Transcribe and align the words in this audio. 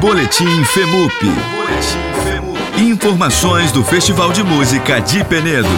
Boletim 0.00 0.62
FEMUP. 0.64 1.12
Informações 2.78 3.72
do 3.72 3.82
Festival 3.82 4.32
de 4.32 4.44
Música 4.44 5.00
de 5.00 5.24
Penedo. 5.24 5.68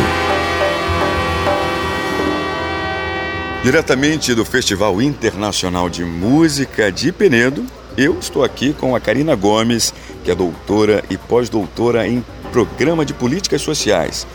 Diretamente 3.63 4.35
do 4.35 4.45
Festival 4.45 5.01
Internacional 5.01 5.89
de 5.89 6.05
Música 6.05 6.93
de 6.93 7.11
Penedo, 7.13 7.65
eu 7.97 8.19
estou 8.19 8.45
aqui 8.45 8.75
com 8.75 8.95
a 8.95 9.01
Karina 9.01 9.35
Gomes, 9.35 9.95
que 10.23 10.31
é 10.31 10.35
doutora 10.35 11.03
e 11.09 11.17
pós-doutora 11.17 12.07
em 12.07 12.23
Programa 12.53 13.07
de 13.07 13.15
Políticas 13.15 13.63
Sociais 13.63 14.27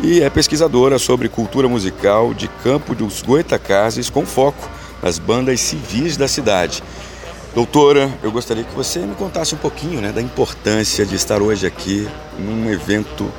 e 0.00 0.20
é 0.20 0.30
pesquisadora 0.30 1.00
sobre 1.00 1.28
cultura 1.28 1.68
musical 1.68 2.32
de 2.32 2.46
Campo 2.62 2.94
dos 2.94 3.22
Goitacazes 3.22 4.08
com 4.08 4.24
foco 4.24 4.70
nas 5.02 5.18
bandas 5.18 5.60
civis 5.60 6.16
da 6.16 6.28
cidade. 6.28 6.82
Doutora, 7.54 8.10
eu 8.22 8.32
gostaria 8.32 8.64
que 8.64 8.74
você 8.74 9.00
me 9.00 9.14
contasse 9.14 9.54
um 9.54 9.58
pouquinho 9.58 10.00
né, 10.00 10.10
da 10.10 10.22
importância 10.22 11.04
de 11.04 11.14
estar 11.14 11.42
hoje 11.42 11.66
aqui 11.66 12.08
num 12.38 12.70
evento 12.70 13.30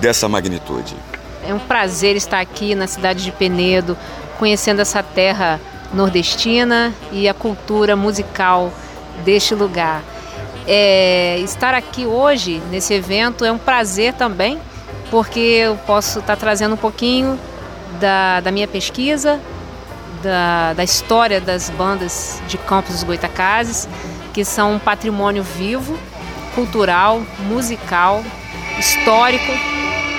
dessa 0.00 0.26
magnitude. 0.26 0.96
É 1.46 1.52
um 1.52 1.58
prazer 1.58 2.16
estar 2.16 2.40
aqui 2.40 2.74
na 2.74 2.86
cidade 2.86 3.22
de 3.22 3.30
Penedo, 3.30 3.96
conhecendo 4.38 4.80
essa 4.80 5.02
terra 5.02 5.60
nordestina 5.92 6.94
e 7.12 7.28
a 7.28 7.34
cultura 7.34 7.94
musical 7.94 8.72
deste 9.22 9.54
lugar. 9.54 10.02
É, 10.66 11.38
estar 11.40 11.74
aqui 11.74 12.06
hoje 12.06 12.62
nesse 12.70 12.94
evento 12.94 13.44
é 13.44 13.52
um 13.52 13.58
prazer 13.58 14.14
também, 14.14 14.58
porque 15.10 15.40
eu 15.40 15.76
posso 15.86 16.20
estar 16.20 16.36
trazendo 16.36 16.74
um 16.74 16.78
pouquinho 16.78 17.38
da, 18.00 18.40
da 18.40 18.50
minha 18.50 18.66
pesquisa, 18.66 19.38
da, 20.22 20.72
da 20.72 20.84
história 20.84 21.40
das 21.40 21.70
bandas 21.70 22.40
de 22.48 22.58
Campos 22.58 22.94
dos 22.94 23.02
Goitacazes, 23.02 23.88
que 24.32 24.44
são 24.44 24.74
um 24.74 24.78
patrimônio 24.78 25.42
vivo, 25.42 25.98
cultural, 26.54 27.22
musical, 27.48 28.24
histórico, 28.78 29.52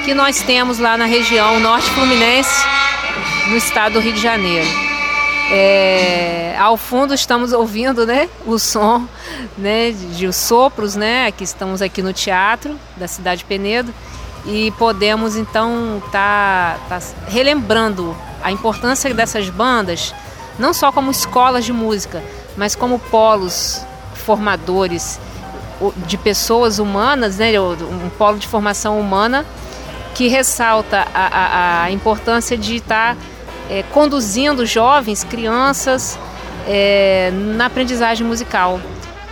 que 0.05 0.13
nós 0.13 0.41
temos 0.41 0.79
lá 0.79 0.97
na 0.97 1.05
região 1.05 1.59
norte 1.59 1.89
fluminense, 1.91 2.65
no 3.49 3.57
estado 3.57 3.93
do 3.93 3.99
Rio 3.99 4.13
de 4.13 4.21
Janeiro. 4.21 4.67
É, 5.51 6.55
ao 6.57 6.77
fundo 6.77 7.13
estamos 7.13 7.51
ouvindo 7.51 8.05
né, 8.05 8.29
o 8.45 8.57
som 8.57 9.07
né, 9.57 9.91
de 9.91 10.25
os 10.25 10.35
sopros, 10.35 10.95
né, 10.95 11.31
que 11.31 11.43
estamos 11.43 11.81
aqui 11.81 12.01
no 12.01 12.13
teatro 12.13 12.79
da 12.95 13.07
cidade 13.07 13.39
de 13.39 13.45
Penedo 13.45 13.93
e 14.45 14.71
podemos 14.71 15.35
então 15.35 16.01
estar 16.05 16.79
tá, 16.89 16.99
tá 16.99 17.05
relembrando 17.27 18.15
a 18.41 18.51
importância 18.51 19.13
dessas 19.13 19.49
bandas, 19.49 20.13
não 20.59 20.73
só 20.73 20.91
como 20.91 21.09
escolas 21.11 21.65
de 21.65 21.71
música, 21.71 22.21
mas 22.57 22.75
como 22.75 22.99
polos 22.99 23.81
formadores 24.13 25.19
de 26.05 26.17
pessoas 26.17 26.79
humanas, 26.79 27.37
né, 27.37 27.59
um 27.59 28.09
polo 28.17 28.37
de 28.37 28.47
formação 28.47 28.99
humana 28.99 29.45
que 30.13 30.27
ressalta 30.27 31.07
a, 31.13 31.27
a, 31.27 31.83
a 31.83 31.91
importância 31.91 32.57
de 32.57 32.75
estar 32.75 33.17
é, 33.69 33.83
conduzindo 33.91 34.65
jovens, 34.65 35.23
crianças 35.23 36.19
é, 36.67 37.31
na 37.33 37.65
aprendizagem 37.65 38.25
musical. 38.25 38.79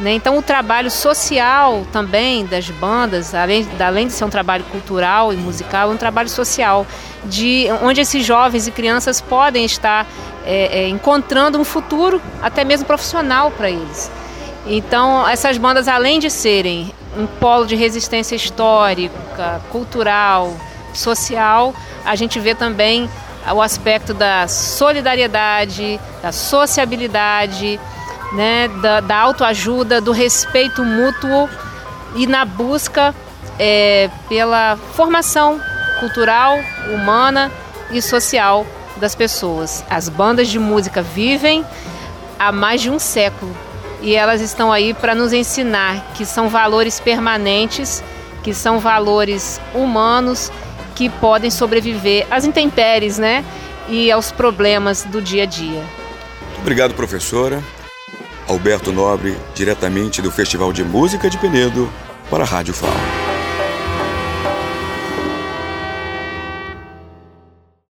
Né? 0.01 0.13
Então, 0.13 0.35
o 0.35 0.41
trabalho 0.41 0.89
social 0.89 1.85
também 1.91 2.43
das 2.43 2.67
bandas, 2.71 3.35
além, 3.35 3.67
além 3.79 4.07
de 4.07 4.13
ser 4.13 4.25
um 4.25 4.29
trabalho 4.29 4.63
cultural 4.65 5.31
e 5.31 5.37
musical, 5.37 5.91
é 5.91 5.93
um 5.93 5.97
trabalho 5.97 6.27
social, 6.27 6.87
de 7.23 7.67
onde 7.83 8.01
esses 8.01 8.25
jovens 8.25 8.65
e 8.65 8.71
crianças 8.71 9.21
podem 9.21 9.63
estar 9.63 10.07
é, 10.43 10.79
é, 10.79 10.89
encontrando 10.89 11.59
um 11.59 11.63
futuro, 11.63 12.19
até 12.41 12.63
mesmo 12.63 12.87
profissional 12.87 13.51
para 13.51 13.69
eles. 13.69 14.11
Então, 14.65 15.27
essas 15.27 15.59
bandas, 15.59 15.87
além 15.87 16.19
de 16.19 16.31
serem 16.31 16.91
um 17.15 17.27
polo 17.27 17.67
de 17.67 17.75
resistência 17.75 18.35
histórica, 18.35 19.61
cultural, 19.69 20.55
social, 20.95 21.75
a 22.03 22.15
gente 22.15 22.39
vê 22.39 22.55
também 22.55 23.07
o 23.53 23.61
aspecto 23.61 24.15
da 24.15 24.47
solidariedade, 24.47 25.99
da 26.23 26.31
sociabilidade, 26.31 27.79
né, 28.33 28.67
da, 28.81 28.99
da 28.99 29.17
autoajuda, 29.17 29.99
do 29.99 30.11
respeito 30.11 30.83
mútuo 30.83 31.49
e 32.15 32.25
na 32.27 32.45
busca 32.45 33.13
é, 33.59 34.09
pela 34.27 34.77
formação 34.95 35.59
cultural, 35.99 36.57
humana 36.93 37.51
e 37.91 38.01
social 38.01 38.65
das 38.97 39.15
pessoas. 39.15 39.83
As 39.89 40.09
bandas 40.09 40.47
de 40.47 40.59
música 40.59 41.01
vivem 41.01 41.65
há 42.39 42.51
mais 42.51 42.81
de 42.81 42.89
um 42.89 42.99
século 42.99 43.55
e 44.01 44.15
elas 44.15 44.41
estão 44.41 44.71
aí 44.71 44.93
para 44.93 45.13
nos 45.13 45.31
ensinar 45.31 46.13
que 46.15 46.25
são 46.25 46.49
valores 46.49 46.99
permanentes, 46.99 48.03
que 48.43 48.53
são 48.53 48.79
valores 48.79 49.61
humanos 49.73 50.51
que 50.95 51.09
podem 51.09 51.51
sobreviver 51.51 52.25
às 52.29 52.43
intempéries, 52.43 53.17
né? 53.17 53.45
E 53.87 54.11
aos 54.11 54.31
problemas 54.31 55.03
do 55.03 55.21
dia 55.21 55.43
a 55.43 55.45
dia. 55.45 55.83
Obrigado, 56.59 56.93
professora. 56.93 57.61
Alberto 58.51 58.91
Nobre, 58.91 59.37
diretamente 59.55 60.21
do 60.21 60.29
Festival 60.29 60.73
de 60.73 60.83
Música 60.83 61.29
de 61.29 61.37
Penedo, 61.37 61.89
para 62.29 62.43
a 62.43 62.45
Rádio 62.45 62.73
FAO. 62.73 63.40